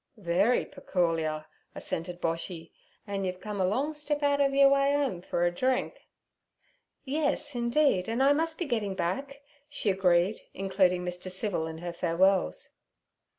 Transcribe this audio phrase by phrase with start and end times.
[0.17, 1.45] 'Very pecoorial'
[1.75, 2.71] assented Boshy.
[3.05, 6.07] 'An' you've come a long step out ov yur way 'ome fer a drink.'
[7.05, 11.29] 'Yes, indeed, and I must be getting back' she agreed, including Mr.
[11.29, 12.69] Civil in her farewells.